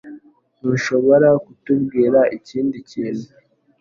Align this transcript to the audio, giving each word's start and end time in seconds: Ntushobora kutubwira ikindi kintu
Ntushobora 0.59 1.29
kutubwira 1.45 2.19
ikindi 2.37 2.77
kintu 2.89 3.27